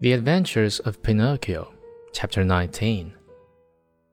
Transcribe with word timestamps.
The 0.00 0.12
Adventures 0.12 0.78
of 0.78 1.02
Pinocchio, 1.02 1.72
Chapter 2.12 2.44
19. 2.44 3.14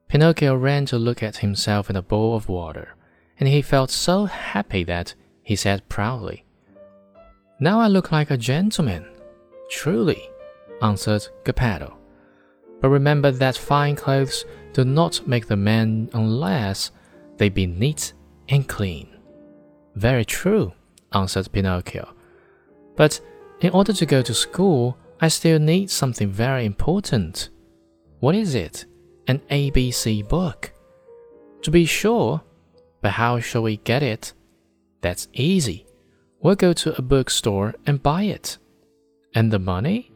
Pinocchio 0.08 0.56
ran 0.56 0.84
to 0.86 0.98
look 0.98 1.22
at 1.22 1.36
himself 1.36 1.88
in 1.88 1.94
a 1.94 2.02
bowl 2.02 2.34
of 2.34 2.48
water, 2.48 2.96
and 3.38 3.48
he 3.48 3.62
felt 3.62 3.92
so 3.92 4.24
happy 4.24 4.82
that 4.82 5.14
he 5.44 5.54
said 5.54 5.88
proudly, 5.88 6.44
Now 7.60 7.78
I 7.78 7.86
look 7.86 8.10
like 8.10 8.32
a 8.32 8.36
gentleman. 8.36 9.06
Truly, 9.70 10.28
answered 10.82 11.28
Geppetto. 11.44 11.96
But 12.80 12.88
remember 12.88 13.30
that 13.30 13.56
fine 13.56 13.94
clothes 13.94 14.44
do 14.72 14.84
not 14.84 15.28
make 15.28 15.46
the 15.46 15.56
man 15.56 16.10
unless 16.12 16.90
they 17.36 17.48
be 17.48 17.68
neat 17.68 18.12
and 18.48 18.68
clean. 18.68 19.16
Very 19.94 20.24
true, 20.24 20.72
answered 21.12 21.52
Pinocchio. 21.52 22.12
But 22.96 23.20
in 23.60 23.70
order 23.70 23.92
to 23.92 24.04
go 24.04 24.20
to 24.22 24.34
school, 24.34 24.98
I 25.20 25.28
still 25.28 25.58
need 25.58 25.90
something 25.90 26.30
very 26.30 26.64
important. 26.64 27.48
What 28.20 28.34
is 28.34 28.54
it? 28.54 28.84
An 29.26 29.40
ABC 29.50 30.28
book. 30.28 30.72
To 31.62 31.70
be 31.70 31.86
sure, 31.86 32.42
but 33.00 33.12
how 33.12 33.40
shall 33.40 33.62
we 33.62 33.78
get 33.78 34.02
it? 34.02 34.32
That's 35.00 35.28
easy. 35.32 35.86
We'll 36.40 36.54
go 36.54 36.72
to 36.74 36.96
a 36.98 37.02
bookstore 37.02 37.74
and 37.86 38.02
buy 38.02 38.24
it. 38.24 38.58
And 39.34 39.52
the 39.52 39.58
money? 39.58 40.12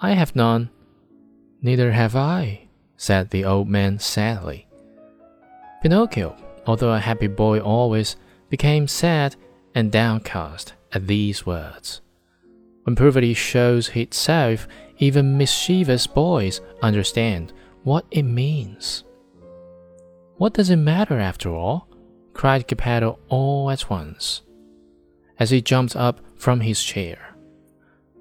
I 0.00 0.12
have 0.12 0.36
none. 0.36 0.70
Neither 1.62 1.92
have 1.92 2.14
I, 2.14 2.68
said 2.96 3.30
the 3.30 3.44
old 3.44 3.68
man 3.68 3.98
sadly. 3.98 4.68
Pinocchio, 5.82 6.36
although 6.66 6.92
a 6.92 6.98
happy 6.98 7.26
boy 7.26 7.58
always, 7.60 8.16
became 8.50 8.86
sad 8.86 9.36
and 9.74 9.90
downcast 9.90 10.74
at 10.92 11.06
these 11.06 11.46
words. 11.46 12.00
When 12.86 12.94
poverty 12.94 13.34
shows 13.34 13.88
itself, 13.96 14.68
even 14.98 15.36
mischievous 15.36 16.06
boys 16.06 16.60
understand 16.82 17.52
what 17.82 18.06
it 18.12 18.22
means. 18.22 19.02
What 20.36 20.54
does 20.54 20.70
it 20.70 20.76
matter 20.76 21.18
after 21.18 21.50
all? 21.50 21.88
cried 22.32 22.68
Geppetto 22.68 23.18
all 23.28 23.72
at 23.72 23.90
once, 23.90 24.42
as 25.40 25.50
he 25.50 25.60
jumped 25.60 25.96
up 25.96 26.20
from 26.36 26.60
his 26.60 26.80
chair. 26.80 27.34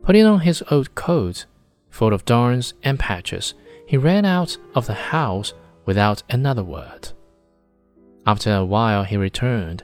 Putting 0.02 0.26
on 0.26 0.40
his 0.40 0.64
old 0.72 0.96
coat, 0.96 1.46
full 1.92 2.12
of 2.12 2.26
darns 2.26 2.74
and 2.82 2.98
patches, 2.98 3.54
he 3.86 3.98
ran 3.98 4.26
out 4.26 4.58
of 4.74 4.88
the 4.88 4.96
house 4.96 5.54
without 5.86 6.24
another 6.32 6.64
word. 6.64 7.10
After 8.26 8.52
a 8.52 8.66
while, 8.66 9.04
he 9.04 9.16
returned. 9.16 9.84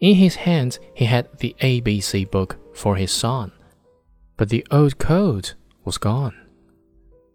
In 0.00 0.16
his 0.16 0.34
hands, 0.34 0.78
he 0.92 1.06
had 1.06 1.30
the 1.38 1.56
ABC 1.62 2.30
book 2.30 2.58
for 2.74 2.96
his 2.96 3.10
son 3.10 3.52
but 4.38 4.48
the 4.48 4.66
old 4.70 4.96
coat 4.98 5.54
was 5.84 5.98
gone. 5.98 6.34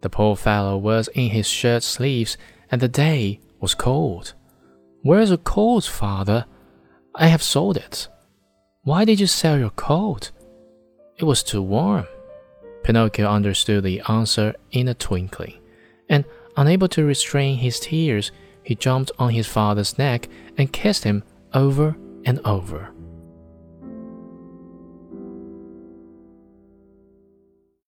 The 0.00 0.10
poor 0.10 0.34
fellow 0.34 0.76
was 0.76 1.08
in 1.08 1.30
his 1.30 1.46
shirt 1.46 1.84
sleeves, 1.84 2.36
and 2.70 2.80
the 2.80 2.88
day 2.88 3.40
was 3.60 3.74
cold. 3.74 4.34
Where's 5.02 5.28
your 5.28 5.38
coat, 5.38 5.84
father? 5.84 6.46
I 7.14 7.28
have 7.28 7.42
sold 7.42 7.76
it. 7.76 8.08
Why 8.82 9.04
did 9.04 9.20
you 9.20 9.26
sell 9.26 9.58
your 9.58 9.70
coat? 9.70 10.32
It 11.16 11.24
was 11.24 11.42
too 11.42 11.62
warm. 11.62 12.06
Pinocchio 12.82 13.28
understood 13.28 13.84
the 13.84 14.02
answer 14.08 14.54
in 14.72 14.88
a 14.88 14.94
twinkling, 14.94 15.60
and 16.08 16.24
unable 16.56 16.88
to 16.88 17.04
restrain 17.04 17.58
his 17.58 17.80
tears, 17.80 18.32
he 18.62 18.74
jumped 18.74 19.12
on 19.18 19.30
his 19.30 19.46
father's 19.46 19.98
neck 19.98 20.28
and 20.56 20.72
kissed 20.72 21.04
him 21.04 21.22
over 21.52 21.96
and 22.24 22.40
over. 22.40 22.93